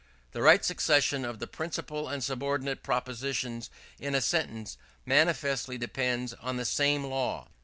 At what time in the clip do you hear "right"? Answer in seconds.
0.41-0.65